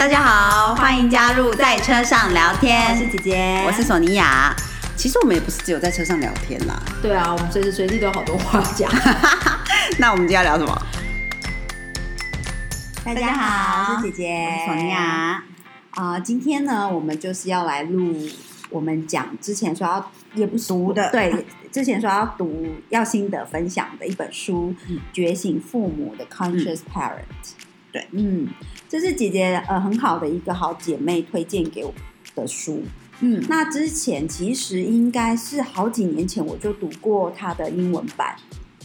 [0.00, 2.90] 大家好，欢迎加入在车上聊天。
[2.90, 4.56] 我是姐姐，我是索尼娅。
[4.96, 6.82] 其实我们也不是只有在车上聊天啦。
[7.02, 8.90] 对啊，我们随时随地都有好多话讲。
[10.00, 10.86] 那我们今天要聊什么？
[13.04, 15.44] 大家好，我是姐姐，我是索尼娅。
[15.90, 18.26] 啊，今天呢，我们就是要来录
[18.70, 24.74] 我们讲之前说要也不读的，对，之前说要读要心得分享的一本书
[25.12, 27.44] 《觉醒父母的 Conscious Parent》。
[27.92, 28.48] 对，嗯，
[28.90, 31.94] 这是姐姐呃很好的一个好姐妹推荐给我
[32.34, 32.82] 的书。
[33.20, 38.34] 嗯，那之前其实应该是好几年前我就读过她的英文版。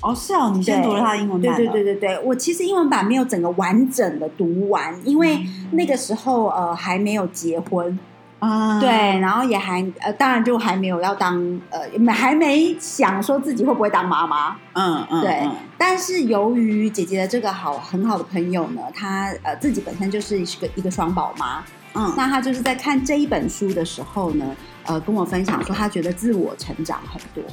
[0.01, 1.55] 哦，是哦，你先读了她的英文版。
[1.55, 5.39] 对对对对对，我其实英文版没有整个完整的读完，因为
[5.71, 7.97] 那个时候呃还没有结婚。
[8.45, 11.79] 啊，对，然后也还呃，当然就还没有要当呃，
[12.13, 15.49] 还没想说自己会不会当妈妈，嗯嗯，对。
[15.77, 21.63] 但是由于姐姐的这个好很好的朋友呢，她呃自己本身就是一个一个双宝妈，
[21.95, 24.45] 嗯，那她就是在看这一本书的时候呢，
[24.85, 27.43] 呃，跟我分享说她觉得自我成长很多，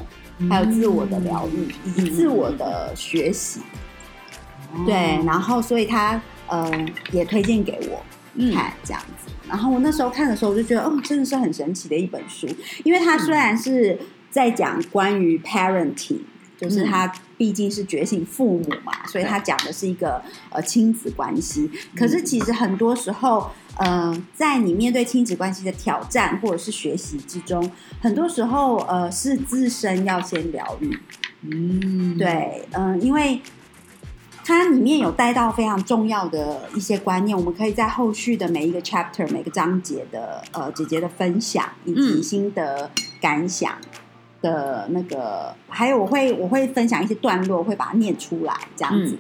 [0.49, 3.61] 还有自我的疗愈以及自我的学习，
[4.85, 6.71] 对，然后所以她呃
[7.13, 8.03] 也推荐给我
[8.53, 9.31] 看这样子。
[9.49, 12.47] 然后我那时候看的时候，我就觉得，哦，真的是很神奇的一本书，
[12.85, 13.99] 因为它虽然是
[14.31, 16.21] 在讲关于 parenting，
[16.57, 21.71] 就是他毕竟是觉醒父母嘛，所以他讲的是一个呃亲子关系。
[21.95, 30.99] 可是其实很多时候，呃，在你面对亲子关系的挑战或者是学习之中，很多时候呃是自身要先疗愈。
[31.43, 33.41] 嗯，对，嗯，因为。
[34.45, 43.77] 它里面有带到非常重要的一些观念，我们可以在后续的每一个 chapter、每个章节的呃姐姐的分享以及心得感想
[44.41, 49.17] 的那个，还有我会我会分享一些段落，会把它念出来这样子。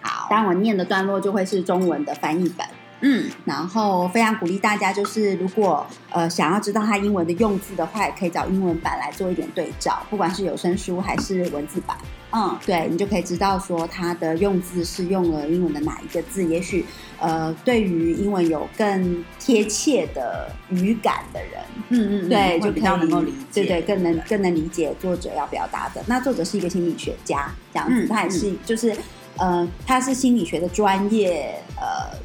[0.00, 2.66] 好，当然我念的段落就会是中文的翻译本。
[3.00, 11.94] 嗯，然后非常鼓励大家，就是如果呃想要知道它英文的用字的话，也可以找英文版来做一点对照，不管是有声书还是文字版。
[12.32, 16.84] 嗯，对你就可以知道说它的用字是用了英文的哪一个字，也许
[17.20, 26.02] 呃对于英文有更贴切的语感的人，嗯嗯，对，就比较能够理解，对对，更能更能理解作者要表达的。
[26.06, 28.94] 那作者是一个心理学家，这样子，他也是就是
[29.36, 32.18] 呃他是心理学的专业呃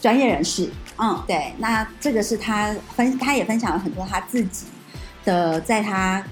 [0.00, 1.52] 专业人士，嗯，对。
[1.58, 4.66] 那这个是他分，他也分享了很多他自己
[5.24, 6.22] 的在他。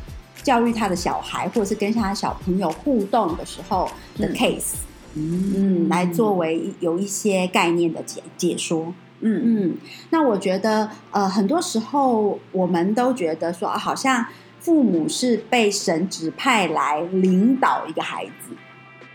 [0.43, 4.75] 教育他的小孩，或者是跟他小朋友互动的时候的 case，
[5.15, 9.77] 嗯，来作为有一些概念的解解说，嗯嗯。
[10.11, 14.27] 那我觉得，呃，很多时候我们都觉得说，好像
[14.59, 18.55] 父母是被神指派来领导一个孩子。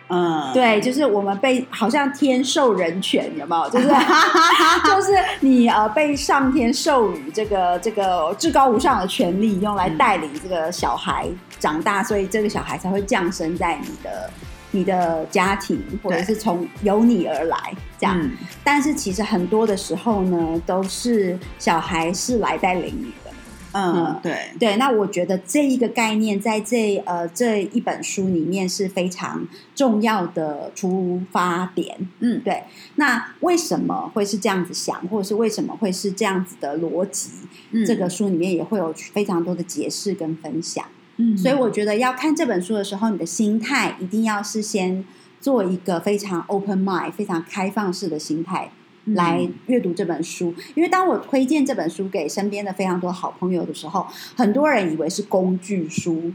[0.09, 3.69] 嗯，对，就是我们被好像天授人权，有没有？
[3.69, 3.87] 就是
[4.87, 11.27] 就是你呃被上天授予这个这个至高无上的权利，用来带领这个小孩
[11.59, 14.29] 长大，所以这个小孩才会降生在你的
[14.71, 17.57] 你的家庭，或者是从由你而来
[17.99, 18.29] 这样。
[18.63, 23.26] 但是其实很多的时候呢，都是小孩是来带领你的。
[23.73, 32.09] 嗯，对对，那我觉得这一个概念在这呃这一本书里面是非常重要的出发点。
[32.19, 32.63] 嗯，对。
[32.95, 37.29] 那为什么会是这样子想，或者是为什么会是这样子的逻辑？
[37.71, 40.85] 嗯，这个书里面也会有非常多的解释跟分享。
[41.17, 45.03] 嗯，所以我觉得要看这本书的时候，你的心态一定要是先
[45.41, 48.71] 做一个非常 open mind、非常开放式的心态。
[49.13, 56.33] 来阅读这本书，因为当我推荐这本书给身边的非常多好朋友的时候，很多人以为是工具书，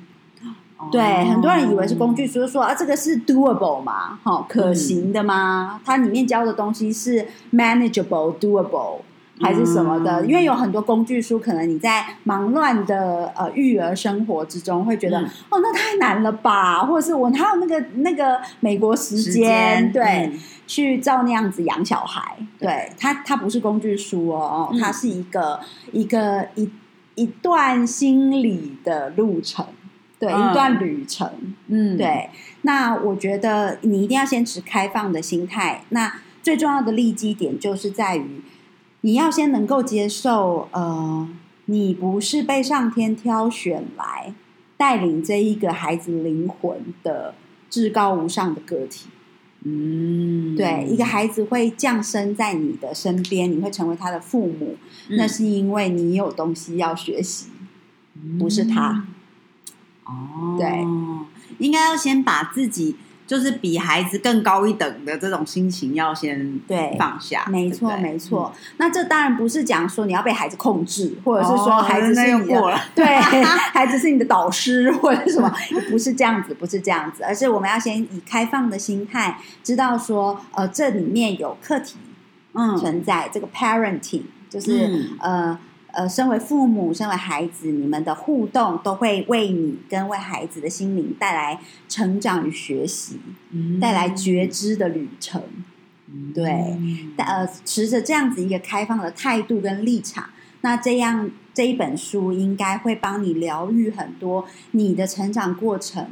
[0.90, 5.80] 对，很多人以为是工具书，说啊，这个是 doable 嘛，好，可行的吗？
[5.84, 9.00] 它里面教的东西是 manageable、doable
[9.40, 10.24] 还是什么的？
[10.24, 16.84] 因为有很多工具书，可能你在忙乱的呃育儿生活之中，会觉得哦，那太难了吧？
[16.86, 19.92] 或者是我哪有那个那个美国时间？
[19.92, 20.32] 对。
[20.72, 25.60] 去照那样子养小孩，对他，他不是工具书哦，他是一个
[25.92, 26.70] 一个一
[27.14, 29.66] 一段心理的路程，
[30.19, 31.30] 对，一段旅程，
[31.66, 32.30] 嗯，对。
[32.62, 35.84] 那我觉得你一定要先持开放的心态。
[35.90, 38.40] 那最重要的利基点就是在于，
[39.02, 41.28] 你要先能够接受，呃，
[41.66, 44.32] 你不是被上天挑选来
[44.78, 47.34] 带领这一个孩子灵魂的
[47.68, 49.08] 至高无上的个体。
[49.64, 54.76] 嗯，对，一个孩子会降生在你的身边，你会成为他的父母，
[55.11, 57.47] 那是因为你有东西要学习，
[58.38, 59.05] 不是他。
[60.05, 60.85] 哦，对，
[61.59, 68.52] 应该要先把自己就是比孩子更高一等的这种心情要先对放下，没错，没错。
[68.76, 75.50] 那这当然不是讲说你要被孩子控制，或者是说哦孩子是你的、对， 孩子是你的导师或者什么，
[75.90, 81.96] 不是这样子，不是这样子，而是我们要先以开放的心态，知道说，呃，这里面有课题
[82.52, 85.58] 嗯存在，这个 parenting 就是、嗯呃。
[85.92, 95.42] 呃，身为父母，身为孩子，你们的互动都会为你跟为孩子的心灵带来成长与学习，嗯带来觉知的旅程。
[96.34, 100.28] 对嗯但呃，持着这样子一个开放的态度跟立场，
[100.60, 106.06] 那这样这一本书应该会帮你疗愈很多你的成长过程，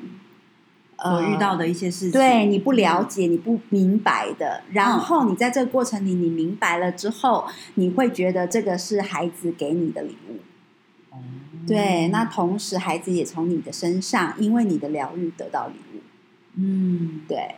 [1.03, 10.37] 所遇到的一些事情，对你不了解、你不明白的，然后你在这个过程里你明白了之后，你会觉得这个是孩子给你的礼物。
[11.11, 11.19] 哦。
[11.67, 16.01] 对，那同时孩子也从你的身上，因为你的疗愈得到礼物。
[16.57, 17.55] 嗯，对，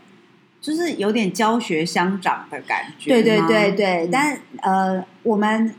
[0.60, 4.10] 就是有点教学相长的感觉，对对对对，嗯。
[4.10, 5.74] 但呃，我们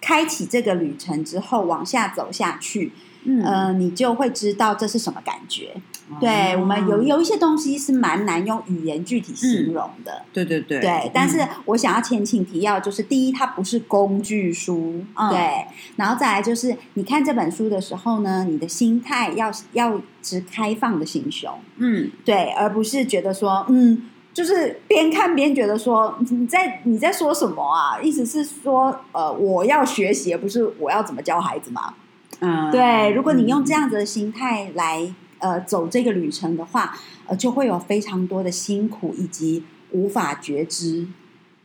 [0.00, 2.92] 开启这个旅程之后，往下走下去，
[3.24, 3.44] 嗯。
[3.44, 5.76] 呃，你就会知道这是什么感觉。
[6.18, 10.22] 对哦我们有有一些东西是蛮难用语言具体形容的。
[10.32, 10.80] 对对对。
[10.80, 11.48] 对，但是嗯。
[11.66, 15.30] 我想要前请提要，就是第一，它不是工具书，嗯。
[15.30, 15.66] 对，
[15.96, 22.10] 然后再来就是你看这本书的时候呢，你的心态要要持开放的心胸，嗯。
[22.24, 28.00] 对，而不是觉得说，嗯，就是边看边觉得说你在你在说什么啊？
[28.00, 31.94] 意思是说，呃，我要学习，而不是我要怎么教孩子嘛？
[32.40, 33.64] 嗯，对，如果你用嗯。
[33.64, 36.96] 这样子的心态来呃走这个旅程的话，
[37.26, 41.06] 呃，就会有非常多的辛苦以及无法觉知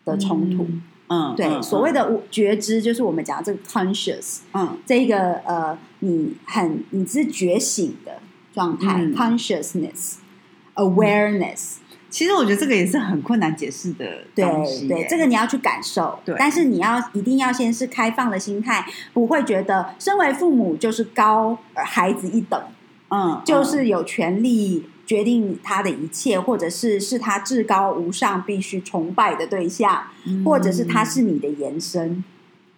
[0.03, 0.67] 的冲突。
[1.07, 8.19] 嗯，对，嗯所谓的无觉知，就是我们讲这个 conscious 嗯这个呃，你很你是觉醒的
[8.51, 10.15] 状态、嗯 consciousness
[10.73, 11.75] awareness。
[12.09, 14.45] 其实我觉得这个也是很困难解释的对
[14.87, 22.59] 对，这个你要去感受，对但是你要一定要先是开放的心态，不会觉得身为父母就是高呃孩子一等，
[23.15, 32.23] 嗯就是有权利决定他的一切，或者是是他至高无上必须崇拜的对象，嗯或者是他是你的延伸。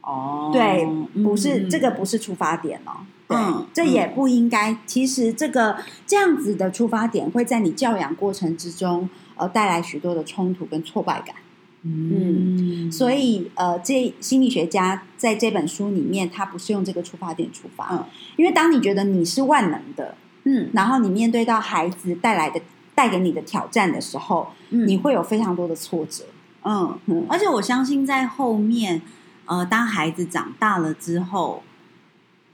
[0.02, 3.06] 哦，对，嗯不是、嗯这个不是出发点哦。
[3.28, 4.78] 对，嗯这也不应该。
[4.86, 11.36] 其实这个这样子的出发点会在你教养过程之中，呃，带来许多的冲突跟挫败感。
[11.84, 18.04] 嗯，所以，呃，这心理学家在这本书里面，他不是用这个出发点出发，嗯
[18.36, 20.16] 因为当你觉得你是万能的，
[20.48, 20.70] 嗯。
[20.74, 22.62] 然后你面对到孩子带来的
[22.96, 24.88] 带给你的挑战的时候，嗯。
[24.88, 26.24] 你会有非常多的挫折。
[26.64, 26.98] 嗯。
[27.08, 27.26] 嗯。
[27.30, 29.02] 而且我相信在后面，
[29.46, 31.64] 呃，当孩子长大了之后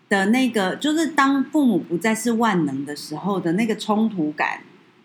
[0.10, 4.62] 的那个，就是当父母不再是万能的时候的那个冲突感，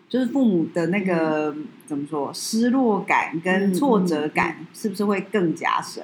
[0.07, 1.55] 就是父母的那个、
[1.85, 6.03] 怎么说失落感跟嗯挫折感，是不是会更加深？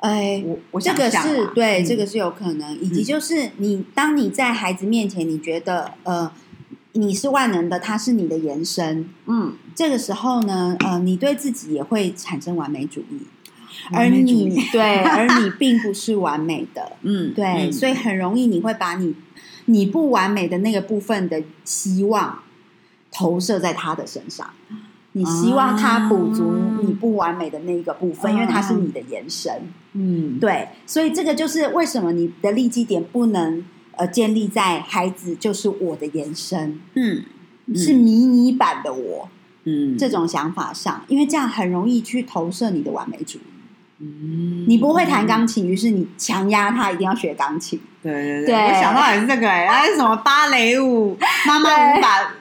[0.00, 3.04] 哎，我我这个是对，嗯这个是有可能，以及嗯。
[3.04, 6.30] 就是你当你在孩子面前，你觉得呃
[6.92, 13.20] 你是万能的，他是你的延伸，嗯，这个时候呢，呃，你对自己也会产生完美主义，
[13.92, 17.32] 而你对，而你并不是完美的， 嗯。
[17.34, 17.72] 对，嗯。
[17.72, 19.14] 所以很容易你会把你
[19.66, 22.42] 你不完美的那个部分的希望
[23.12, 24.50] 投射在他的身上。
[25.12, 28.34] 你希望他补足啊你不完美的那一个部分，嗯。
[28.34, 29.52] 因为他是你的延伸。
[29.94, 30.38] 嗯。
[30.38, 33.64] 对，所以这个就是为什么你的利基点不能
[33.96, 37.24] 呃建立在孩子就是我的延伸，嗯。
[37.74, 39.28] 是迷你版的我
[39.64, 39.98] 嗯。
[39.98, 43.42] 这种想法上，因为这样很容易去投射你的完美主义。
[43.98, 44.64] 嗯。
[44.68, 47.80] 你不会弹钢琴，于是你强压他一定要学钢琴。
[48.02, 52.32] 对对对我想到也是这个哎、欸，还是什么芭蕾舞，妈妈对无法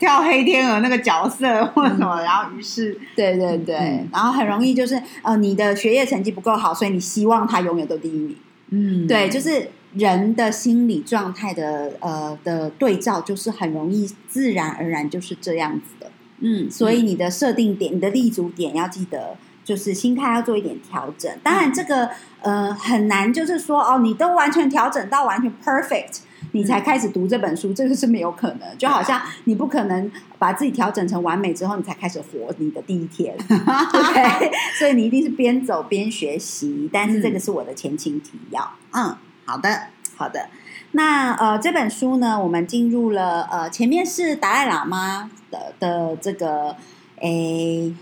[0.00, 8.36] 跳黑天鹅那个角色或者什么，然后于是对对对，嗯然后很容易就是呃，你的学业成绩不够好，所以你希望他永远都第一名。
[8.70, 16.10] 嗯对，就是人的心理状态的呃的对照，就是很容易自然而然就是这样子的。
[16.38, 21.30] 嗯，所以你的设定点、你的立足点要记得，就是心态要做一点调整。
[21.42, 22.08] 当然，这个
[22.40, 26.20] 呃很难，就是说哦，你都完全调整到完全 perfect，
[26.52, 28.78] 你才开始读这本书，这个是没有可能。
[28.78, 33.36] 就好像你不可能把自己调整成完美之后，你才开始活你的第一天。
[33.48, 36.88] 对，所以你一定是边走边学习。
[36.92, 38.72] 但是这个是我的前情提要。
[38.92, 40.48] 嗯，好的，好的，
[40.92, 46.76] 那呃这本书呢，我们进入了呃前面是达赖喇嘛的的这个
[47.20, 47.94] 诶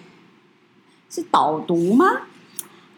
[1.11, 2.23] 是导读吗？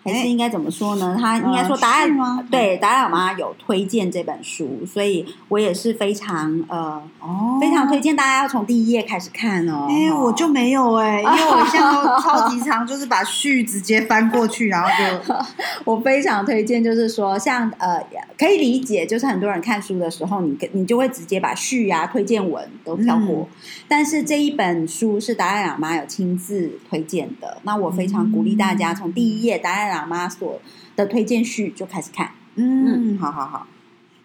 [0.02, 1.16] 还是应该怎么说呢？
[1.20, 9.86] 他应该说呃达赖是吗对达赖喇嘛有推荐这本书，所以我也是非常呃哦非常推荐大家要从第一页开始看哦。
[9.88, 15.34] 哎、哦我就没有哎、因为我现在都 超级长，就是把序直接翻过去，然后就
[15.84, 18.02] 我非常推荐，就是说像呃
[18.38, 23.48] 可以理解，就是很多人看书的时候，你你就会直接把序啊、推荐文都跳过。
[23.88, 30.60] 但是这一本书是达赖喇嘛有亲自推荐的，那我非常鼓励大家从第一页达赖喇嘛所
[30.96, 32.30] 的推荐序就开始看。
[32.54, 33.66] 嗯，好好好。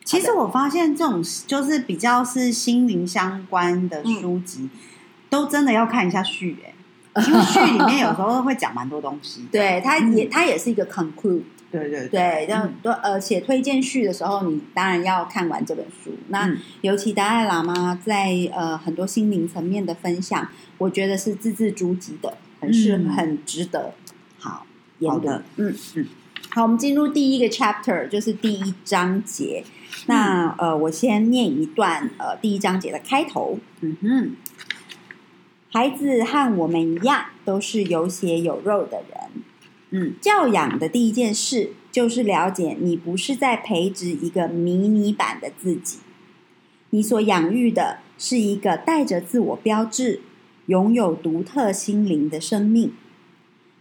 [0.04, 4.70] 其实我发现这种就是比较是心灵相关的书籍，
[5.30, 9.48] 都真的要看一下序哎、 因为序里面有时候会讲蛮多东西的。
[9.52, 11.42] 对，它也、它也是一个 conclude。
[11.72, 16.12] 对对对，让嗯对呃写推荐序的时候，你当然要看完这本书。
[16.30, 23.94] 那、嗯尤其达赖喇嘛在呃很多心灵层面的分享，我觉得是字字珠玑的，很是、嗯很值得
[25.04, 25.44] 好的。
[25.58, 26.06] 嗯嗯，
[26.50, 29.64] 好，我们进入第一个 chapter，就是第一章节。
[30.08, 33.60] 那呃，我先念一段呃第一章节的开头。
[33.82, 34.36] 嗯哼，
[35.72, 39.44] 孩子和我们一样，都是有血有肉的人。
[39.92, 46.00] 嗯教养的第一件事就是了解，你不是在培植一个迷你版的自己，
[46.90, 50.22] 你所养育的是一个带着自我标志、
[50.66, 52.94] 拥有独特心灵的生命。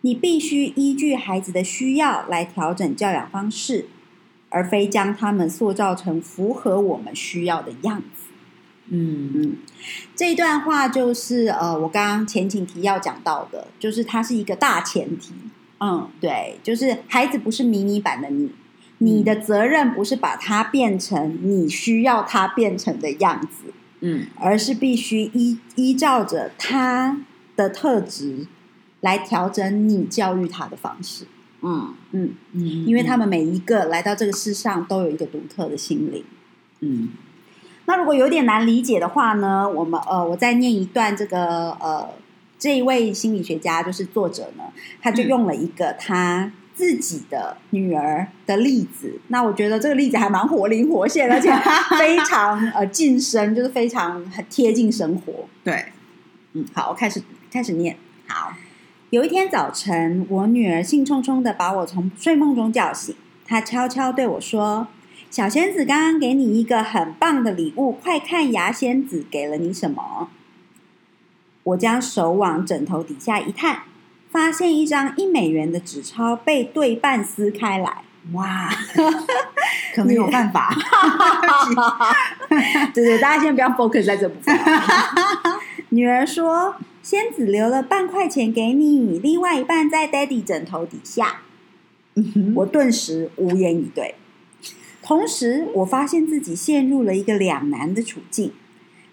[0.05, 3.87] 你必须依据孩子的需要来调整教养方式，
[4.51, 8.27] 而非将他们塑造成符合我们需要的样子。
[8.91, 9.57] 嗯嗯，
[10.15, 15.33] 这一段话就是呃，我刚刚前情提要讲到的，就是它是一个大前提。
[15.81, 18.51] 嗯对，就是孩子不是迷你版的你，
[18.99, 27.25] 你的责任不是把它变成你需要它变成的样子，嗯而是必须依依照着他
[27.57, 28.47] 的特质
[29.05, 31.27] 来调整你教育他的方式。
[31.61, 36.25] 嗯嗯，嗯，因为他们每一个来到这个世上都有一个独特的心灵。
[36.81, 37.11] 嗯
[37.87, 42.09] 那如果有点难理解的话呢，我们呃，我再念一段这个呃，
[42.59, 44.65] 这一位心理学家就是作者呢，
[45.03, 49.21] 他就嗯用了一个他自己的女儿的例子。
[49.29, 51.51] 那我觉得这个例子还蛮活灵活现，而且
[51.99, 55.47] 非常呃近身，就是非常很贴近生活。
[55.63, 55.85] 对，
[56.55, 57.97] 嗯，好，我开始开始念。
[58.27, 58.51] 好，
[59.15, 63.15] 有一天早晨，我女儿兴冲冲的把我从睡梦中叫醒，
[63.47, 64.89] 她悄悄对我说
[65.31, 70.31] ：“小仙子刚刚给你一个很棒的礼物，快看牙仙子给了你什么。”
[71.63, 73.83] 我将手往枕头底下一探，
[74.33, 77.99] 发现一张一美元的纸钞被对半撕开来。
[78.33, 78.69] 哇，
[79.95, 80.75] 可能有办法。
[82.93, 84.59] 对对，大家先不要 focus 在这部分。
[85.95, 86.75] 女儿说
[87.05, 91.43] ：“仙子留了半块钱给你，另外一半在 daddy 枕头底下。”
[92.57, 94.17] 我顿时无言以对。
[95.05, 98.51] 同时，我发现自己陷入了一个两难的处境。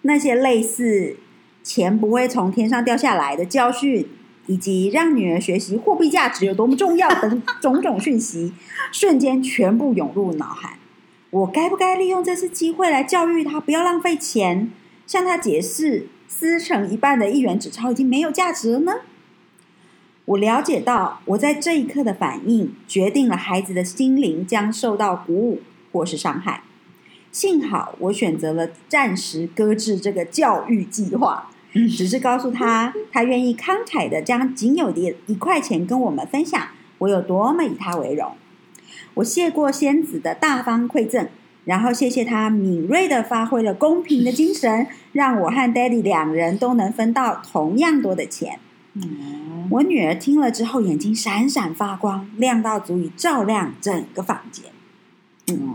[0.02, 1.18] 那些类似
[1.62, 4.08] “钱不会从天上掉下来”的教训，
[4.48, 8.52] 以及让女儿学习货币价值有多么重要等种种讯息，
[8.90, 10.78] 瞬间全部涌入脑海。
[11.30, 14.72] 我该不该利用这次机会来教育她，不要浪费钱，
[15.06, 16.08] 向她解释
[16.38, 18.92] 撕成一半的一元纸钞已经没有价值了呢？
[20.24, 25.60] 我了解到，我在这一刻的反应决定了孩子的心灵将受到鼓舞
[25.92, 26.62] 或是伤害。
[27.30, 38.32] 幸好我选择了暂时搁置这个教育计划，只是告诉他，他愿意慷慨的将仅有的一块钱跟我们分享，我有多么以他为荣。
[39.14, 41.28] 我谢过仙子的大方馈赠，
[41.64, 48.58] 然后谢谢他敏锐的发挥了公平的精神， 让我和 Daddy 两人都能分到同样多的钱。
[48.94, 54.66] 嗯我女儿听了之后，眼睛闪闪发光，亮到足以照亮整个房间。
[55.48, 55.74] 嗯，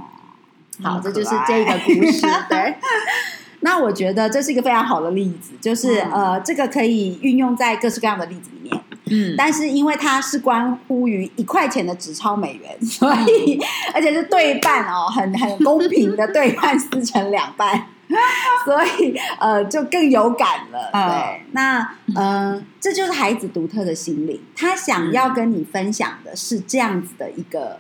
[0.84, 2.27] 好，这就是这个故事。
[2.48, 2.75] 对，
[3.62, 8.84] 那我觉得这是一个非常好的例子，就是、嗯呃，这个可以运用在各式各样的例子里面。
[9.10, 13.60] 嗯但是因为它是关乎于一块钱的纸钞美元， 所以
[13.94, 17.88] 而且是对半哦，很很公平的对半撕成两半，
[18.66, 20.90] 所以呃就更有感了。
[20.94, 27.80] 嗯对，那呃这就是孩子独特的心灵，他想要跟你分享的是这样子的一个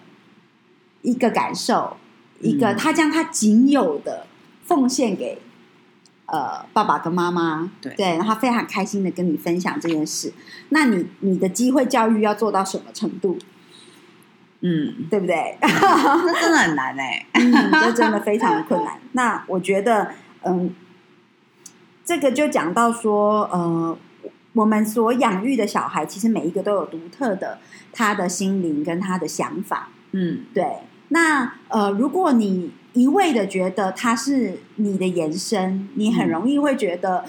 [1.01, 1.97] 一个感受，
[2.39, 4.25] 一个嗯他将他仅有的
[4.65, 5.39] 奉献给。
[6.27, 10.33] 呃，爸爸跟妈妈，对对，然后非常开心的跟你分享这件事。
[10.69, 13.37] 那你你的机会教育要做到什么程度，
[14.59, 15.57] 嗯，对不对？
[15.63, 17.25] 这真的很难哎。
[17.33, 18.99] 嗯，这真的非常的困难。
[19.13, 20.11] 那我觉得，
[20.43, 20.75] 嗯，
[22.03, 23.97] 这个就讲到说，呃，
[24.51, 27.59] 我们所养育的小孩，其实每一个都有独特的
[27.93, 29.89] 他的心灵跟他的想法。
[30.11, 30.65] 嗯对，
[31.07, 37.23] 那呃，如果你一味的觉得他是你的延伸，你很嗯容易会觉得，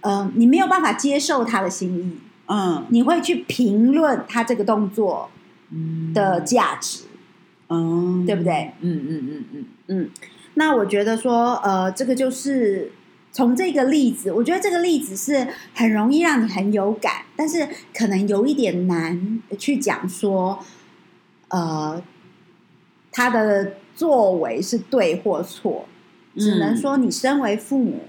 [0.00, 5.30] 呃，你没有办法接受他的心意，嗯你会去评论他这个动作
[5.70, 7.04] 嗯的价值。
[7.72, 8.72] 嗯，对不对？
[8.80, 10.10] 嗯嗯嗯嗯嗯
[10.54, 12.90] 那我觉得说，呃，这个就是
[13.30, 20.58] 从这个例子，我觉得这个例子是很容易让你很有感，但是可能有一点难去讲说，
[21.46, 22.02] 呃，
[23.12, 25.84] 他的作为是对或错，
[26.34, 28.04] 只能说你身为父母，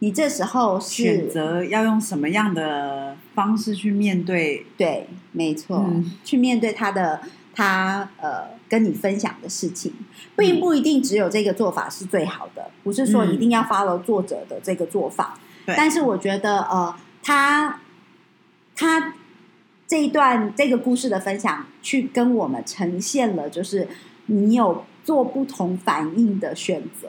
[0.00, 4.66] 你这时候是选择要用什么样的方式去面对。
[4.76, 7.20] 对，没错，嗯去面对他的
[7.54, 9.92] 他呃跟你分享的事情，
[10.36, 15.38] 并不一定只有这个做法是最好的，不是说嗯一定要 follow 作者的这个做法。
[15.64, 17.78] 对但是我觉得呃，他
[18.74, 19.14] 他
[19.86, 23.86] 这一段这个故事的分享，去跟我们呈现了，就是
[24.26, 27.08] 你有做不同反应的选择。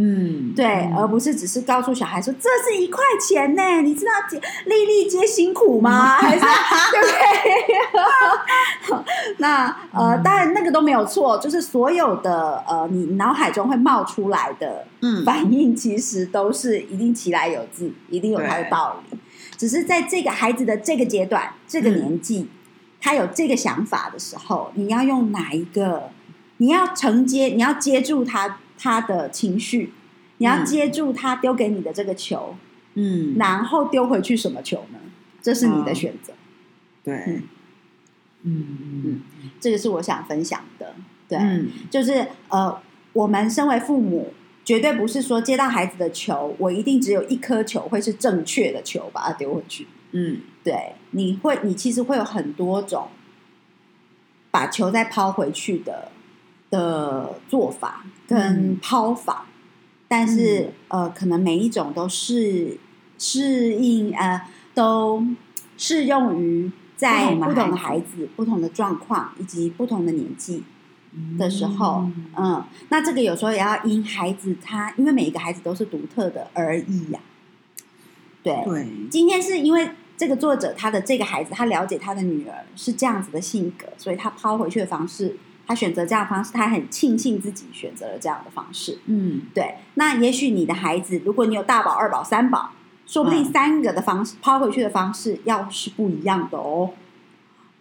[0.00, 4.12] 嗯，对，嗯而不是只是告诉小孩说这是一块钱呢，你知道
[4.66, 6.14] 粒粒皆辛苦吗？
[6.22, 6.40] 还是
[6.92, 7.06] 对不
[8.94, 9.02] 对？
[9.38, 19.18] 那呃，嗯当然那个都没有错，就是所有的呃，你脑海中会冒出来的嗯反应，其实都是一定其来有自，一定有它的道理。
[19.56, 22.48] 只是在这个孩子的这个阶段、这个嗯年纪，
[23.00, 26.10] 他有这个想法的时候，你要用哪一个？
[26.58, 29.92] 你要承接，你要接住他他的情绪，
[30.36, 32.54] 你要嗯接住他丢给你的这个球，
[32.94, 34.98] 嗯，然后丢回去什么球呢？
[35.40, 36.32] 这是你的哦选择。
[37.02, 37.42] 对嗯，
[38.42, 39.20] 嗯嗯
[39.58, 40.94] 这个是我想分享的。
[41.28, 42.80] 对，嗯就是呃，
[43.12, 44.32] 我们身为父母，
[44.64, 49.86] 绝对不是说接到孩子的球，我一定只有一颗球会是正确的球，把它丢回去。
[50.10, 53.08] 嗯对，你会，你其实会有很多种
[54.50, 56.10] 把球再抛回去的
[56.70, 58.38] 的做法跟
[58.72, 58.78] 嗯。
[58.80, 59.46] 抛法，
[60.06, 62.78] 但是、呃，可能每一种都是
[63.18, 64.42] 适应呃，
[64.74, 65.24] 都
[65.76, 70.64] 适用于在不同的孩孩子、不同的状况以及不同的年纪
[71.12, 77.20] 嗯的时候，嗯，那这个有时候也要因孩子他，因为每一个孩子都是独特的而已呀、
[78.42, 85.36] 对，对，今天是因为这个作者他的这个孩子，他了解他的女儿是这样子的性格，所以他抛回去的方式，
[85.68, 88.98] 他选择这样的方式，他很庆幸自己选择了这样的方式。
[89.04, 92.70] 嗯对，那也许你的孩子，如果你有大宝、二宝、三宝，
[93.06, 96.90] 说不定嗯三个的方式、抛回去的方式要是不一样的哦。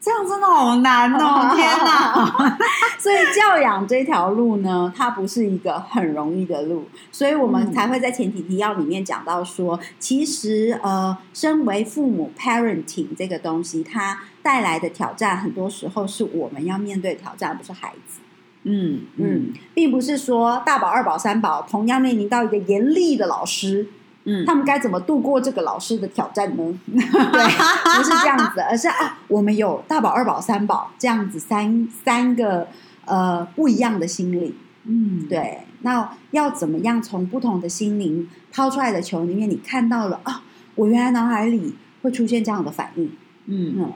[0.08, 1.52] 这样真的好难哦！
[1.54, 2.58] 天哪，
[2.98, 18.22] 所以教养这条路呢，它不是一个很容易的路，所以我们嗯才会在前提提要里面讲到说，其实呃，身为父母 parenting 这个东西，它带来的挑战，很多时候是我们要面对挑战，而不是孩子。
[18.64, 23.88] 嗯嗯，并不是说大宝、二宝、三宝同样面临到一个严厉的老师，
[24.30, 26.80] 嗯他们该怎么度过这个老师的挑战呢？
[26.86, 32.68] 对，不是这样子，而是啊，我们有大宝、二宝、三宝这样子三三个
[33.06, 34.54] 呃不一样的心理。
[34.84, 40.44] 嗯，对，那要怎么样从不同的心灵抛出来的球里面，你看到了啊，
[40.76, 43.12] 我原来脑海里会出现这样的反应。
[43.46, 43.94] 嗯嗯，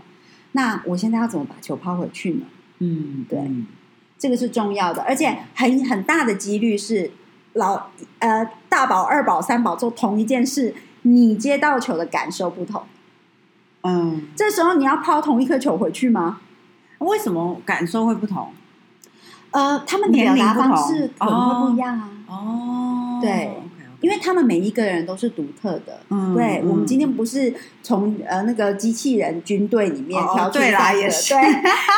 [0.53, 2.45] 那我现在要怎么把球抛回去呢？
[2.79, 3.39] 嗯，对
[4.17, 7.11] 这个是重要的，而且很很大的几率是
[7.53, 7.87] 老
[8.19, 12.83] 呃大宝、二宝、三宝做同一件事，你接到球的感受不同。
[13.81, 16.39] 嗯，这时候你要抛同一颗球回去吗？
[16.99, 18.53] 为什么感受会不同？
[19.51, 23.60] 呃，他们的表达方式可能会不一样啊，哦，对
[24.01, 26.01] 因为他们每一个人都是独特的。
[26.09, 31.41] 嗯对，嗯我们今天不是从呃那个机器人军队里面哦挑出对啦三个，也是对，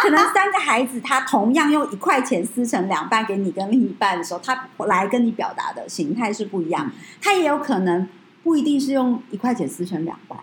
[0.03, 6.91] 可能三个孩子他同样用一块钱撕成两半给你跟另一半的时候，他来跟你表达的形态是不一样。
[7.21, 8.07] 他也有可能
[8.43, 10.37] 不一定是用一块钱撕成两半，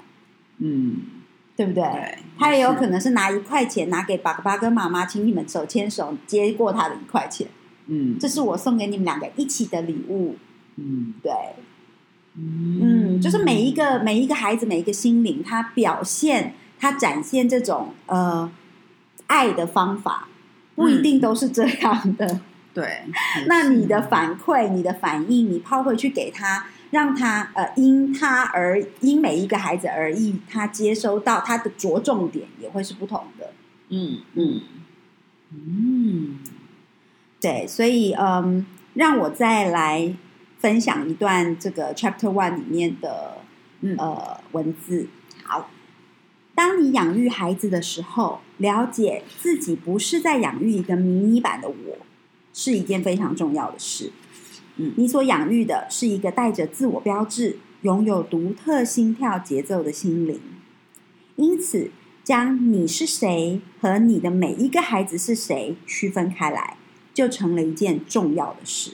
[0.58, 0.96] 嗯，
[1.56, 1.82] 对不对？
[1.82, 7.46] 对，他也有可能，能是拿一块钱拿给爸爸跟妈妈，请你们手牵手接过他的一块钱，
[7.86, 10.36] 嗯，这是我送给你们两个一起的礼物。
[10.76, 11.14] 嗯。
[11.22, 11.32] 对，
[12.36, 13.16] 嗯。
[13.16, 18.50] 嗯，就是每一个每一个孩子每一个心灵，他表现他展现这种呃
[19.26, 20.28] 爱的方法，
[20.74, 22.40] 不一定都是这样的。
[22.72, 23.02] 对，
[23.46, 33.52] 那你的反馈、你的反应，你抛回去给他，让他呃因他而因每一个孩子而异，他接收到他的着重点也会是不同的。
[33.88, 34.20] 嗯。
[34.34, 34.60] 嗯。
[35.52, 36.38] 嗯。
[37.40, 40.14] 对，所以嗯，让我再来
[40.60, 43.38] 分享一段这个 Chapter One 里面的
[43.80, 45.08] 嗯呃文字。
[45.42, 45.70] 好，
[46.54, 51.98] 当你养育孩子的时候，了解自己不是在养育一个迷你版的我，
[52.52, 54.12] 是一件非常重要的事。
[54.76, 60.40] 嗯你所养育的是一个带着自我标志、拥有独特心跳节奏的心灵。
[61.36, 61.90] 因此，
[62.22, 66.76] 将你是谁和你的每一个孩子是谁区分开来，
[67.14, 68.92] 就成了一件重要的事。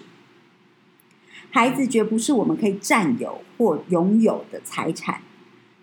[1.57, 5.23] 孩子绝不是我们可以占有或拥有的财产。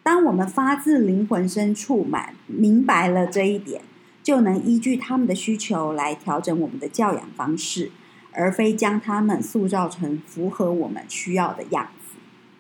[0.04, 3.82] 当我们发自灵魂深处满明白了这一点，
[4.22, 7.90] 就能依据他们的需求来调整我们的教养方式，
[8.34, 12.18] 而非将他们塑造成符合我们需要的样子。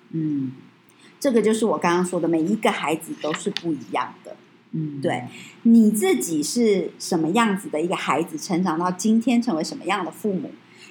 [0.09, 0.53] 嗯
[1.19, 4.35] 这个就是我刚刚说的，每一个孩子都是不一样的。
[4.71, 5.25] 嗯，对
[5.61, 10.49] 你自己是什么样子的一个孩子，成长到今天成为什么样的父母，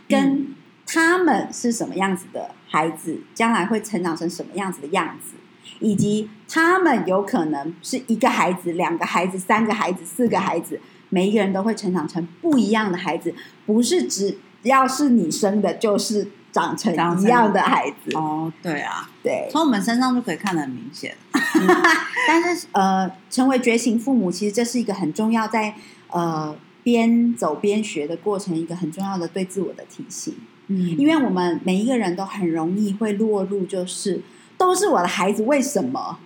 [0.08, 0.46] 跟
[0.92, 5.36] 他们是什么样子的孩子，将来会成长成什么样子的样子，
[5.80, 10.78] 以及他们有可能是一个孩子、两个孩子、三个孩子、四个孩子，
[11.08, 18.14] 每一个人都会成长成不一样的孩子，不是只要是你生的，就是长成一样的孩子。
[18.14, 21.16] 哦，对啊，对，从我们身上就可以看得很明显。
[22.28, 25.74] 但是呃，成为觉醒父母，其实这是一个很重要，在
[26.08, 30.34] 呃边走边学的过程，一个很重要的对自我的提醒。
[30.74, 34.20] 嗯因为我们每一个人都很容易会落入，就是
[34.56, 36.16] 都是我的孩子，为什么？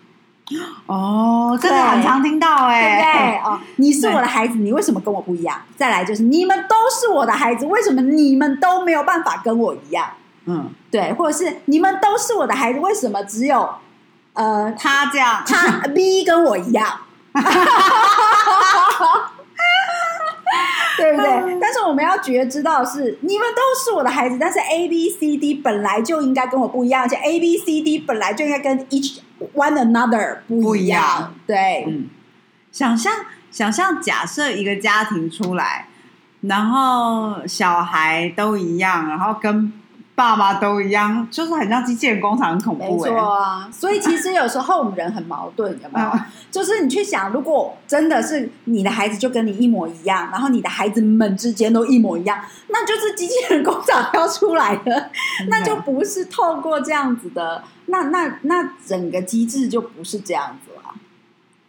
[0.87, 3.51] 哦，这个很常听到对不哎、对？
[3.51, 5.61] 哦， 你是我的孩子，你为什么跟我不一样？
[5.77, 10.07] 再来就是你们都是我的孩子，为什么你们都没有办法跟我一样？
[10.45, 13.69] 嗯，对，或者是你们都是我的孩子，为什么只有
[14.35, 17.01] 呃他这样，他 B 跟我一样，
[20.97, 21.59] 对不对？
[21.61, 29.19] 但是我们要觉知到是，你们都是我的孩子，但是 A B C D 本来就应该跟我不一样，而且 A B C D 本来就应该跟 each
[29.55, 31.03] one another 不不一样。
[31.03, 32.09] 样对，嗯，
[32.73, 33.13] 想象
[33.51, 35.89] 想象，假设一个家庭出来，
[36.43, 39.73] 然后小孩都一样，然后跟
[40.17, 43.69] 爸爸都一样，就是很像机器人工厂，很恐没怖没、错啊。
[43.71, 46.09] 所以其实有时候我们人很矛盾，有没有？
[46.17, 55.11] 嗯就是你去想，如果真的是你的孩子就跟你一模一样，然后你的孩子们之间都一模一样，那就是机器人工厂要出来的，
[55.51, 60.95] 那就不是透过这样子的，那那那整个机制就不是这样子了。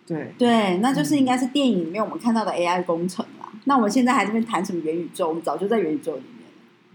[0.07, 3.49] 对，对，那就是应该是电影里面我们看到的 AI 工程啦。
[3.65, 5.27] 那我们现在还在那边谈什么元宇宙？
[5.27, 6.36] 我们早就在元宇宙里面了，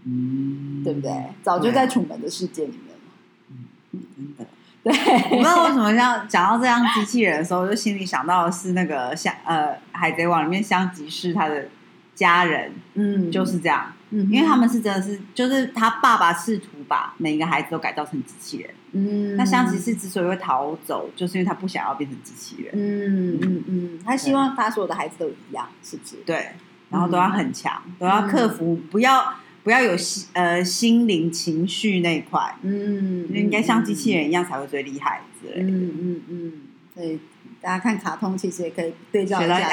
[0.05, 1.11] 嗯，对不对？
[1.41, 3.99] 早就在楚门的世界里面了。
[4.15, 4.45] 真的。
[4.83, 4.93] 对，
[5.31, 11.69] 我不知道为什么像讲到这样机器人的时候，就心里想到的是那个香呃《海贼王》里面香吉士他的
[12.13, 18.69] 家人嗯，就是这样，嗯，因为他们是真的是，就是他爸爸试图把每一个孩子都改造成机器人。
[18.91, 26.17] 嗯，那香吉士之所以会逃走，就是因为他不想要变成机器人，嗯嗯嗯，他希望他所有的孩子都一样，是不是？
[26.25, 26.49] 对，
[26.89, 35.69] 然后都要很强，都要克服，不要不要有心呃心灵情绪那一块，嗯，应该像机器人一样才会最厉害之类的。
[35.69, 36.53] 嗯嗯嗯，
[36.93, 37.19] 对，
[37.61, 39.69] 大家看卡通其实也可以对照一下。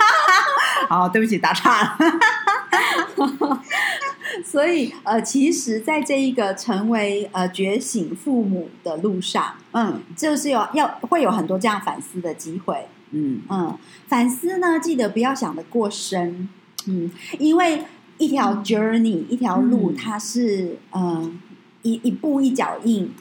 [0.88, 1.98] 好，对不起，打岔了。
[4.44, 12.86] 所以呃，其实，在这一个成为呃觉醒父母的路上，嗯就是有要会有很多这样反思的机会。
[13.12, 16.48] 嗯嗯，反思呢，记得不要想的过深，
[16.86, 17.84] 嗯，因为
[18.24, 21.38] 一条 journey，、一条路，嗯它是嗯
[21.82, 23.12] 一一步一脚印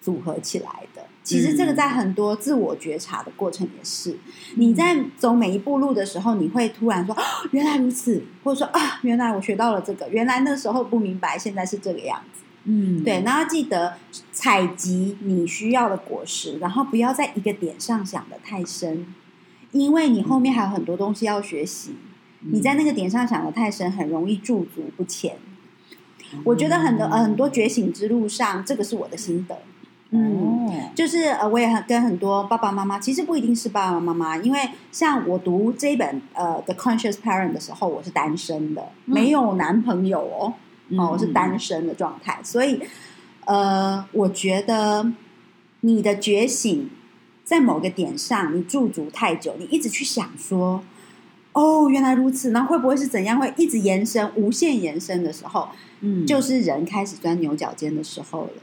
[0.00, 1.02] 组合起来的。
[1.24, 4.14] 其实这个在很多自我觉察的过程也是，
[4.56, 12.42] 你在走每一步路的时候，你会突然说、哦 原来如此，或者说啊， 原来我学到了这个，原来那时候不明白，现在是这个样子。
[12.64, 13.94] 嗯，对，那要记得
[14.32, 19.06] 采集你需要的果实，然后不要在一个点上想的太深，
[19.72, 21.94] 因为你后面还有很多东西要学习。
[22.44, 25.36] 嗯你在那个点上想的太深，很容易驻足不前。
[26.44, 29.56] 我觉得很多呃很多觉醒之路上，这个是我的心得。
[30.10, 34.60] 嗯，哦就是呃，我也很跟很多爸爸妈妈，其实不一定是爸爸妈妈，因为
[34.92, 40.54] 像我读这一本呃《The Conscious Parent》的时候，我是单身的，嗯没有男朋友哦。
[40.96, 42.78] 哦，我是单嗯身的状态，所以
[43.46, 45.10] 呃，我觉得
[45.80, 46.90] 你的觉醒
[47.42, 50.84] 在某个点上，你驻足太久，你一直去想说，
[51.54, 53.40] 哦，原来如此，那会不会是怎样？
[53.40, 55.68] 会一直延伸、无限延伸的时候，
[56.00, 58.62] 嗯就是人开始钻牛角尖的时候了。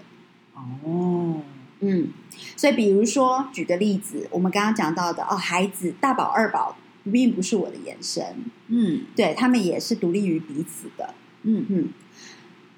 [0.83, 1.41] 哦，
[1.79, 2.09] 嗯，
[2.55, 6.75] 所以比如说举个例子，我们刚刚讲到的哦，孩子大宝、二宝
[7.11, 8.23] 并不是我的延伸，
[8.67, 11.13] 嗯对他们也是独立于彼此的。
[11.43, 11.89] 嗯嗯，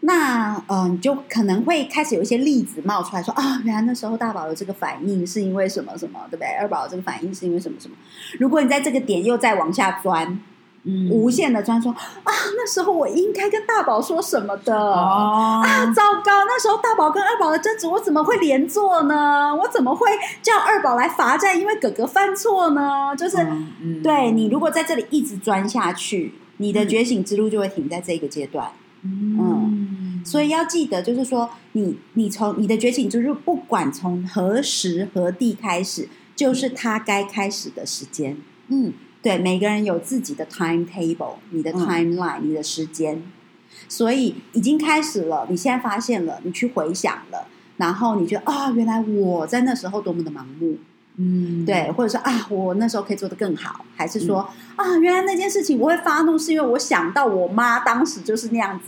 [0.05, 6.47] 那嗯、呃你就可能会开始有一些例子冒出来说啊，原来那时候大宝的这个反应是因为什么什么，对不对？
[6.59, 7.95] 二宝有这个反应是因为什么什么？
[8.37, 10.39] 如果你在这个点又再往下钻，
[10.85, 14.75] 嗯无限的钻说啊，那时候我应该跟大宝说什么的。
[14.77, 16.31] 哦啊，糟糕！
[16.45, 19.55] 那时候大宝跟二宝的争执，我怎么会连坐呢？
[19.55, 20.07] 我怎么会
[20.41, 21.57] 叫二宝来罚站？
[21.57, 23.15] 因为哥哥犯错呢？
[23.17, 28.69] 就是、嗯嗯对你，如果在这里一直钻下去，你的嗯觉醒之路就会停在这个阶段。
[29.05, 29.37] 嗯
[30.33, 38.35] 所以要记得，就是说，你你从你的觉醒就是，不管从何时何地开始，就是它该开始的时间。
[38.69, 38.93] 嗯。
[39.21, 41.85] 对，每个人有自己的 timetable，你的嗯。
[41.85, 43.21] timeline，、你的时间，
[43.87, 45.45] 所以已经开始了。
[45.51, 47.45] 你现在发现了，你去回想了，
[47.77, 50.77] 然后你觉得啊、原来我在那时候多么的盲目，
[51.17, 51.63] 嗯。
[51.63, 54.39] 对，或者说啊，我那时候可以做得更好，还是说、
[54.77, 58.85] 啊，原来那件事情我会发怒，是因为我想到我妈当时就是那样子，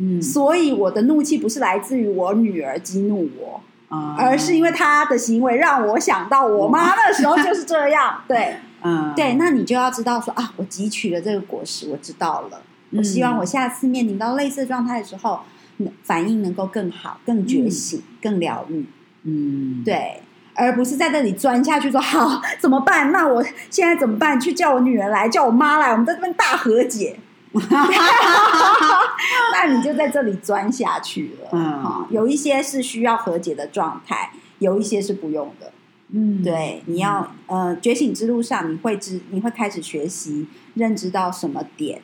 [0.00, 8.56] 嗯所以我的怒气不是来自于我女儿激怒我，啊而是因为她的行为让我想到我妈那时候就是这样， 对。
[8.82, 12.62] 嗯对，那你就要知道说啊，我汲取了这个果实，我知道了。
[12.96, 15.40] 我希望我下次面临到类似的状态的时候，
[16.02, 18.86] 反应能够更好、更觉醒、更疗愈。
[19.24, 20.22] 嗯对，
[20.54, 23.12] 而不是在这里钻下去说好怎么办？
[23.12, 24.40] 那我现在怎么办？
[24.40, 27.18] 去叫我女儿来，叫我妈来，我们在这边大和解。
[29.52, 31.48] 那你就在这里钻下去了。
[31.52, 35.72] 嗯哈有一些是需要和解的状态，有一些是不用的。
[36.12, 42.02] 嗯对，你要呃觉醒之路上，你会知你会开始学习认知到什么点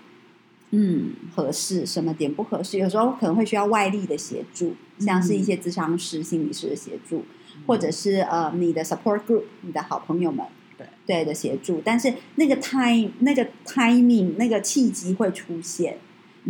[0.71, 2.79] 嗯合适，什么点不合适。
[2.79, 7.25] 有时候可能会需要外力的协助，像是一些咨商师、心理师的协助，
[7.67, 11.83] 或者是呃你的 support group，你的好朋友们对对的协助。
[11.85, 15.99] 但是那个 time 那个 timing 那个契机会出现，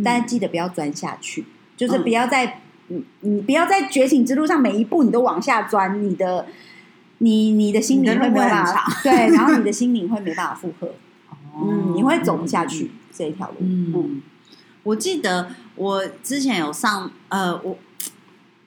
[0.05, 1.45] 但是记得不要钻下去，
[1.77, 6.47] 就是不要在你你不要在觉醒之路上每一步你都往下钻，你的
[7.19, 10.95] 你你的心灵会没有办你的路会法对，然后你的心灵会没办法负荷，
[11.57, 14.23] 嗯，你会走不下嗯去这一条路，嗯，嗯
[14.83, 17.77] 我记得我之前有上，呃，我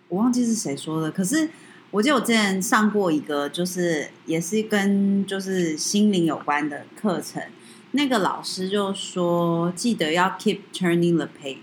[0.09, 1.49] 我忘记是谁说的，可是
[1.91, 7.41] 我记得我之前上过一个，就是也是跟就是心灵有关的课程，
[7.91, 11.57] 那个老师就说，记得要 keep turning the page，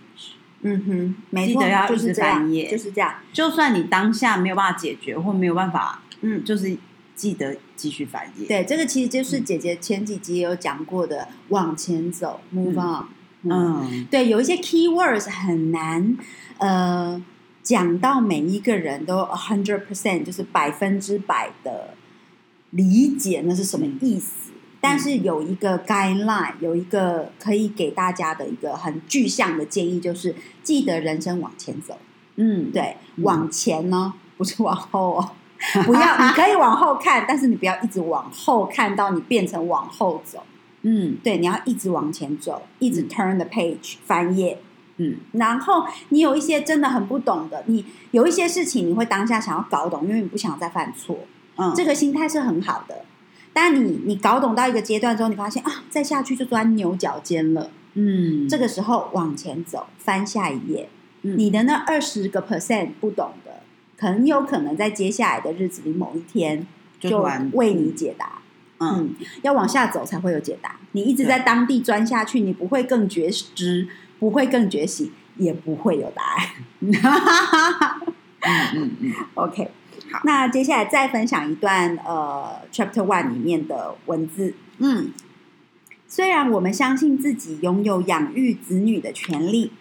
[0.62, 6.44] 嗯哼，没错记得要，一直翻页就是这样，就算你当下没有办法解决或没有办法，嗯。
[6.44, 6.76] 就是
[7.14, 8.46] 记得继续翻页。
[8.46, 13.06] 对，这个其实就是姐姐前几集有讲过的，往前走，move on。
[13.48, 16.16] 嗯对，有一些 key words 很难，
[16.58, 17.22] 呃，
[17.66, 21.94] 讲到每一个人都 a hundred percent，就是百分之百的
[22.70, 24.52] 理解那是什么意思。
[24.81, 31.98] 但是有一个 guideline，有一个可以给大家的一个很具象的建议，就是记得人生往前走。
[32.37, 35.31] 嗯，对，嗯往前呢， 不是往后哦。
[35.87, 40.44] 不要，你可以往后看，但是你不要一直往后看到你变成往后走。
[40.83, 44.59] 嗯对，你要一直往前走，一直嗯 turn the page 翻页。
[44.98, 45.16] 嗯。
[45.32, 51.18] 然后你有一些真的很不懂的，你有一些事情你会当下想要搞懂，因为你不想再犯错，
[51.56, 53.04] 嗯，这个心态是很好的。
[53.52, 57.70] 但你你搞懂到一个阶段之后，你发现啊，再下去就钻牛角尖了。
[57.94, 58.46] 嗯。
[58.48, 60.88] 这个时候往前走，翻下一页，
[61.22, 61.38] 嗯。
[61.38, 63.62] 你的那二十个 percent 不懂的，
[63.98, 66.66] 很有可能在接下来的日子里某一天
[67.00, 68.42] 就为你解答。
[68.78, 68.90] 嗯。
[68.98, 70.76] 嗯，要往下走才会有解答。
[70.92, 76.48] 你一直在当地钻下去，你不会更觉知，不会更觉醒，也不会有答案。
[76.81, 76.92] 嗯
[78.74, 79.70] 嗯嗯 OK，
[80.12, 84.55] 好那接下来再分享一段呃 Chapter One 里面的文字。
[84.79, 85.12] 嗯
[86.09, 89.72] 虽然我们相信自己拥有养育子女的权利，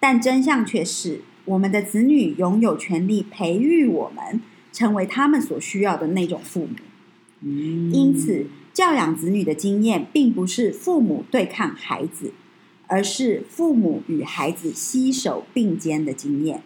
[0.00, 4.40] 但真相却是，我们的子女拥有权利培育我们，
[4.72, 6.76] 成为他们所需要的那种父母。
[7.42, 12.32] 嗯，因此，教养子女的经验，并不是父母对抗孩子，
[12.86, 16.62] 而是父母与孩子携手并肩的经验。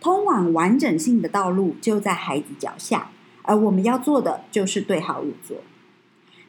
[0.00, 3.10] 通往完整性的道路就在孩子脚下，
[3.42, 5.58] 而我们要做的就是对号入座。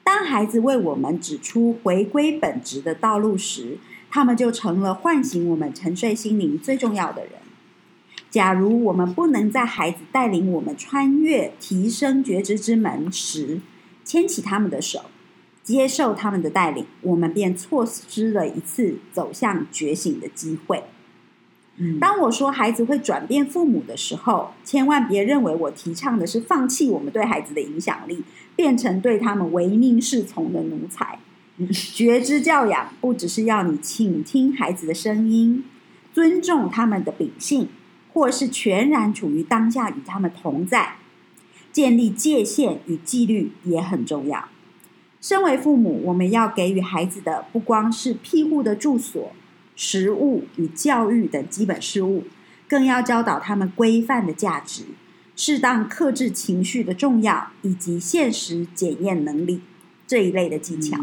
[0.03, 3.77] 当孩子为我们指出回归本质的道路时，
[4.09, 7.33] 他们就成了唤醒我们沉睡心灵最重要的人。
[8.29, 13.59] 假如我们不能在孩子带领我们穿越、提升觉知之门时，
[14.05, 15.01] 牵起他们的手，
[15.63, 20.83] 接受他们的带领，我们便错失了一次走向觉醒的机会。
[21.77, 28.23] 嗯当我说孩子会转变父母的时候，千万别认为我提倡的是放弃我们对孩子的影响力，
[28.55, 31.19] 变成对他们唯命是从的奴才。
[31.95, 35.63] 觉知教养不只是要你倾听孩子的声音，
[36.11, 37.69] 尊重他们的秉性，
[38.13, 40.95] 或是全然处于当下与他们同在。
[41.71, 44.49] 建立界限与纪律也很重要。
[45.21, 49.31] 身为父母，我们要给予孩子的不光是庇护的住所、
[49.75, 52.23] 食物与教育等基本事物，
[52.67, 54.85] 更要教导他们规范的价值、
[55.35, 59.61] 适当克制情绪的重要，以及现实检验能力
[60.07, 60.97] 这一类的技巧。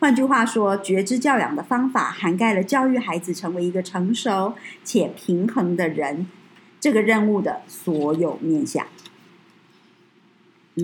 [0.00, 6.26] 换句话说，觉知教养的方法涵盖了教育孩子成为一个成熟且平衡的人
[6.80, 8.84] 这个任务的所有面向。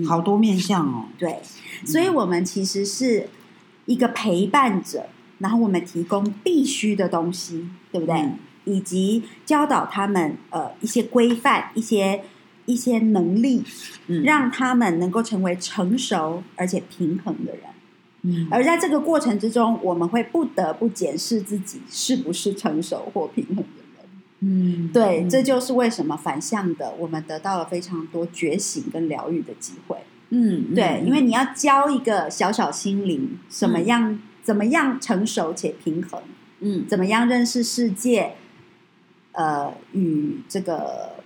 [0.07, 1.05] 好多面向哦。
[1.17, 1.41] 对，
[1.85, 3.29] 所以我们其实是
[3.85, 5.07] 一个陪伴者，
[5.39, 8.15] 然后我们提供必须的东西，对不对？
[8.15, 12.21] 嗯以及教导他们呃一些规范、一些
[12.65, 13.63] 一些能力，
[14.07, 17.61] 嗯让他们能够成为成熟而且平衡的人。
[18.23, 23.63] 嗯而在这个过程之中，我们会不得不检视自己是不是成熟或平衡
[24.39, 29.97] 嗯对，这就是为什么反向的，我们得到了非常多觉醒跟疗愈的机会。
[30.29, 36.21] 嗯对，因为你要教一个小小心灵怎么样、怎么样成熟且平衡，
[36.59, 38.35] 嗯怎么样认识世界，
[39.31, 41.23] 呃，与这个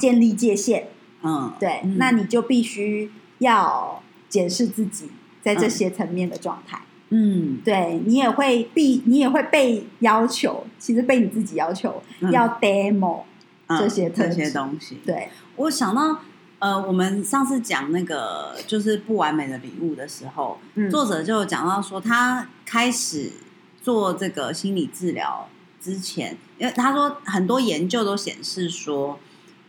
[0.00, 0.88] 建立界限。
[1.22, 5.08] 嗯对，嗯那你就必须要检视自己
[5.42, 6.82] 在这些层面的状态。
[7.10, 13.22] 嗯对你也会必，你也会被要求，其实被你自己要求、嗯要 demo。
[13.68, 16.20] 嗯这些特这些东西，对，我想到，
[16.60, 23.32] 呃，我们上次讲那个就是不完美的礼物的时候，嗯作者就讲到说，他开始
[23.82, 25.48] 做这个心理治疗
[25.80, 29.18] 之前，因为他说很多研究都显示说，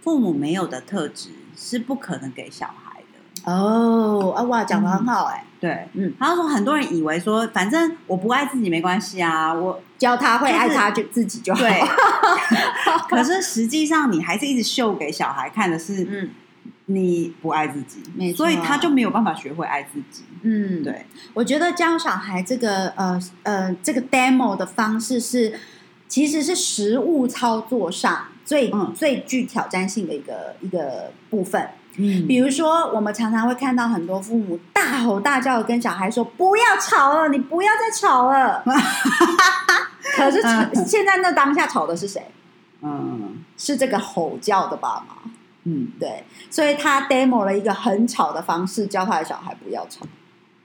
[0.03, 2.86] 父母没有的特质是不可能给小孩的。
[3.53, 11.61] 哦啊哇，讲的很好哎、对，嗯，他说很多人以为说，反正我不爱自己没关系啊，我教他会就是爱他就自己就好。
[11.61, 11.81] 对，
[13.09, 16.29] 可是实际上你还是一直秀给小孩看的是，嗯。
[16.89, 18.37] 你不爱自己，没错。
[18.37, 20.23] 所以他就没有办法学会爱自己。
[20.43, 25.59] 嗯，对，我觉得教小孩这个呃呃这个 demo 的方式是，
[26.07, 28.93] 其实是实物操作上最、嗯。
[28.95, 31.69] 最具挑战性的一个一个部分。
[31.97, 38.63] 嗯比如说，我们常常会看到很多父母大吼大叫的跟小孩说：“不要吵了，你不要再吵了。
[40.15, 40.41] ”可是
[40.85, 42.21] 现在那当下吵的是谁？
[42.81, 45.15] 嗯是这个吼叫的爸妈。
[45.63, 50.05] 嗯对，所以他 demo 了一个很吵的方式，教他的小孩不要吵。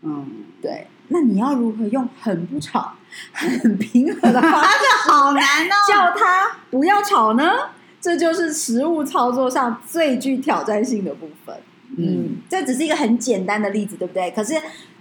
[0.03, 2.92] 嗯，对，那你要如何用很不吵、
[3.33, 4.68] 很平和的方式
[5.11, 5.75] 好难哦。
[5.88, 7.51] 叫他不要吵呢？
[8.03, 11.57] 这就是实物操作上最具挑战性的部分。
[11.97, 14.31] 嗯，这只是一个很简单的例子，对不对？
[14.33, 14.55] 可是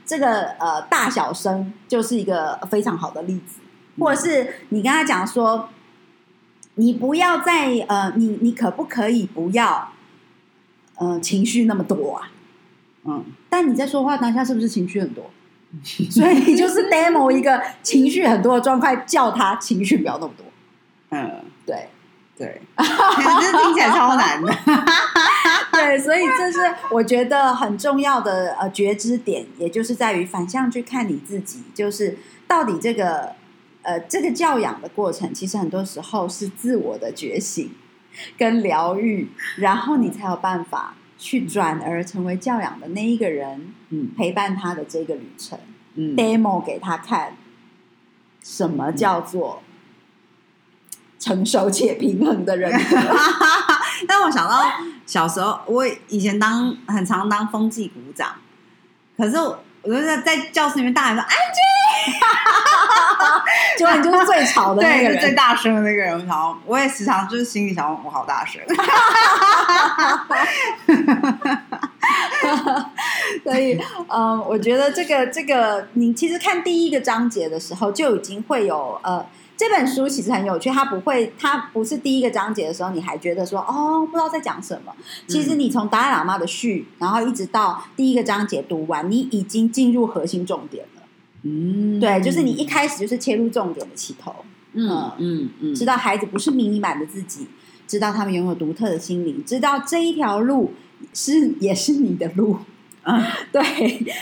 [0.05, 3.59] 这个呃大小声就是一个非常好的例子，
[3.97, 5.69] 或者是你跟他讲说，
[6.75, 9.91] 你不要再呃，你你可不可以不要
[10.95, 12.31] 呃情绪那么多啊？
[13.03, 15.31] 嗯但你在说话当下是不是情绪很多？
[16.11, 20.45] 所以你就是 demo 一个情绪很多的状态，叫他情绪不要那么多。
[21.09, 21.87] 嗯，对
[22.41, 24.51] 对，这听起来超难的。
[25.71, 33.35] 对，所以这是我觉得很重要的呃觉知点，也就是在于反向去看你自己，就是到底这个
[33.83, 37.71] 呃这个教养的过程，其实很多时候是自我的觉醒
[38.37, 45.59] 跟疗愈，然后你才有办法去转而成为教养的那一个人，嗯陪伴他的这个旅程。
[45.93, 47.35] 嗯 demo 给他看，
[48.41, 49.61] 什么叫做
[51.21, 52.97] 成熟且平衡的人格？
[54.07, 54.59] 但我想到
[55.05, 58.29] 小时候，我以前当很常当风纪鼓掌，
[59.15, 61.29] 可是我我就在在教室里面大喊说：“安
[63.77, 65.19] 结果你就是最吵的那 对，个人。
[65.19, 66.25] 最大声的那个人。
[66.25, 68.59] 然后，我也时常就是心里想，我好大声。
[73.43, 79.23] 所以，嗯，我觉得这个这个，你其实看第一个章节的时候，就已经会有呃，
[79.61, 84.91] 这本书其实很有趣，它不会，它不是第一个章节的时候，你还觉得说哦，不知道在讲什么。
[85.27, 91.03] 其实你从达赖喇嘛的序，然后一直到第一个章节读完，你已经进入核心重点了。
[91.43, 94.33] 嗯对，就是你一开始就是切入重点的起头。
[94.73, 97.45] 嗯嗯嗯，知道孩子不是迷你版的自己，
[97.85, 100.73] 知道他们拥有独特的心灵，知道这一条路
[101.13, 102.57] 是也是你的路。
[103.03, 103.61] 嗯 对，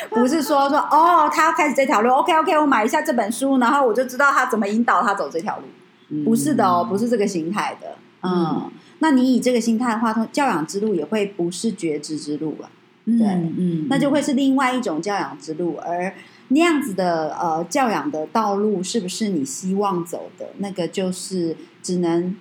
[0.10, 5.64] 不是说说哦，他要开始这条路，OK OK，我买一下这本书，然后我就知道他怎么引导他走这条路。
[6.12, 7.96] 嗯不是的哦，不是这个心态的。
[8.24, 12.70] 嗯，那你以这个心态的话，通教养之路也会不是觉知之路了，
[13.06, 16.14] 对对嗯，那就会是另外一种教养之路，而
[16.48, 20.48] 那样子的呃教养的道路是不是你希望走的？
[20.58, 22.36] 那个就是只能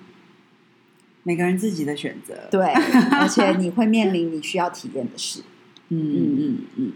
[1.22, 2.34] 每个人自己的选择。
[2.50, 2.72] 对，
[3.12, 5.42] 而且你会面临你需要体验的事。
[5.88, 6.58] 嗯嗯嗯。
[6.76, 6.92] 嗯，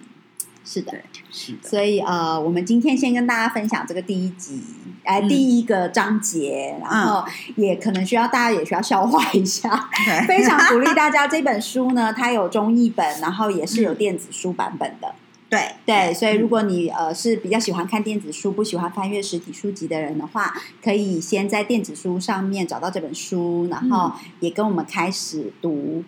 [0.65, 0.93] 是的，
[1.31, 1.69] 是的。
[1.69, 4.61] 所以呃，我们今天先跟大家分享这个第一集，
[5.03, 5.29] 哎、嗯。
[5.29, 7.25] 第一个章节，然后
[7.57, 9.89] 也可能需要大家也需要消化一下。
[10.07, 15.15] 对非常鼓励大家，这本书呢，它有中译本，然后也是有电子书版本的。
[15.51, 26.05] 对对，所以如果你呃是比较喜欢看电子书，不喜欢翻阅实体书籍的人的话，可以先在电子书上面找到这本书，然后也跟我们开始读。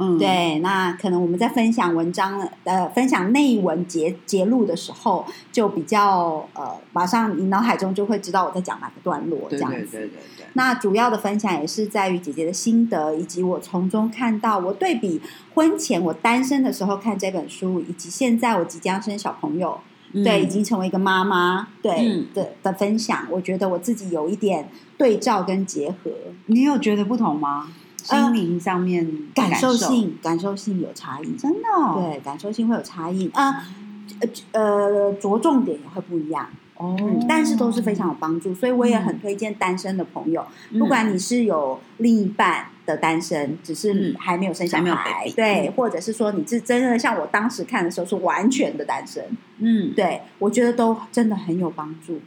[0.00, 9.78] 嗯，对，那可能我们在分享文章呃分享内文节节录的时候，就比较呃马上你脑海中就会知道我在讲哪个段落这对样子。
[9.78, 10.46] 对对对对。
[10.52, 15.20] 那主要的分享也是在于姐姐的心得，以及我从中看到我对比
[15.54, 19.80] 婚前我单身的时候看这本书，以及现在我即将生小朋友，
[20.12, 26.12] 对，已经成为一个妈妈，对、嗯的的分享，我觉得我自己有一点对照跟结合，
[26.46, 27.68] 你有觉得不同吗？
[28.08, 29.86] 心灵上面感受受。
[29.88, 31.94] 性感受性有差异，真的哦。
[31.96, 33.66] 对，感受性会有差异，啊、
[34.20, 36.48] 呃呃，着重点也会不一样。
[36.74, 40.46] 哦嗯，但是都是非常有帮助，所以我也很推荐单身的朋友，
[40.78, 45.72] 不管你是有另一半的单身，只是嗯还没有生小孩对，嗯。
[45.72, 49.24] 或者是说你是真的像我当时看的时候是完全的单身，
[49.58, 49.92] 嗯。
[49.96, 52.20] 对我觉得都真的很有帮助。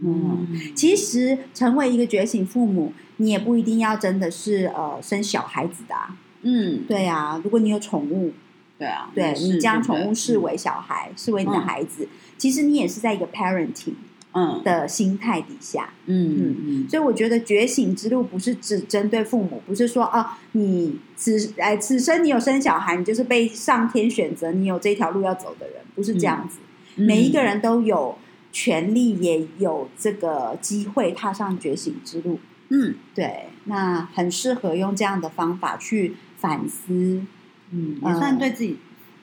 [0.00, 0.46] 嗯。
[0.74, 6.84] 其实成为一个觉醒父母，你也不一定要真的是呃生小孩子的、啊，嗯。
[6.88, 8.32] 对啊，如果你有宠物，
[8.78, 13.94] 对啊，对你将宠物视为小孩，视为你的嗯孩子，其实你也是在一个 parenting
[14.32, 14.62] 嗯。
[14.62, 15.90] 的心态底下。
[16.06, 26.58] 嗯嗯所以我觉得觉醒之路不是只针对父母，不是说啊，你此哎此生你有生小孩，你就是被上天选择，你有这条路要走的人，不是这样子。
[26.96, 28.16] 嗯，每一个人都有
[28.52, 32.38] 权利，也有这个机会踏上觉醒之路。
[32.70, 37.22] 嗯对，那很适合用这样的方法去反思。
[37.70, 38.78] 嗯也算对自己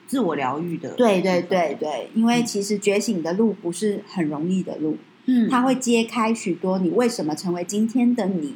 [0.06, 4.96] 自我疗愈的，对对对对，因为其实觉醒的路不是很容易的路，
[5.26, 8.54] 嗯，它会揭开许多你为什么成为今天的你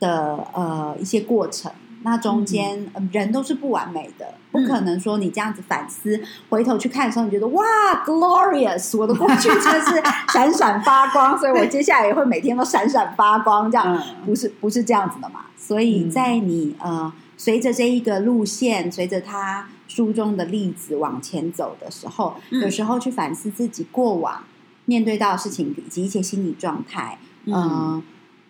[0.00, 1.70] 的呃一些过程。
[2.06, 7.64] 那中间、呃人都是不完美的，不可能说你这样子反思，回头去看的时候，你觉得哇
[8.04, 14.26] ，glorious，我的过去真是 闪闪发光，所以我接下来也会每天都闪闪发光，这样、嗯。
[14.26, 15.46] 不是不是这样子的嘛？
[15.56, 16.10] 所以嗯。
[16.10, 22.60] 在你呃随着这一个路线，随着他书中的例子往前走的时候，嗯。
[22.60, 24.44] 有时候去反思自己过往
[24.84, 27.54] 面对到的事情以及一些心理状态，嗯。
[27.54, 28.02] 呃，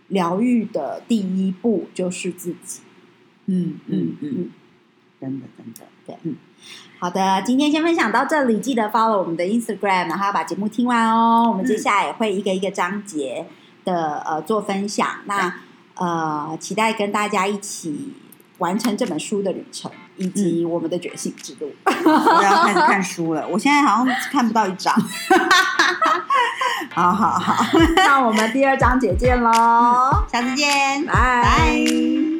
[0.08, 2.80] 疗愈的第一步就是自己。
[3.46, 4.50] 嗯嗯嗯嗯，
[5.20, 5.80] 真的真的。
[6.06, 6.36] 对，嗯。
[6.98, 11.46] 好的，今天先分享到这里，记得 follow 我们的 Instagram，然后把节目听完哦。
[11.50, 13.46] 我们接下来也会一个一个章节
[13.84, 15.54] 的呃做分享，那
[15.96, 18.14] 呃期待跟大家一起
[18.58, 21.70] 完成这本书的旅程，以及我们的觉醒之路。
[21.84, 24.94] 我要开始看书了，我现在好像看不到一章。
[26.90, 31.12] 好好好，那我们第二章节见喽，下次见，拜。
[31.12, 32.33] 拜。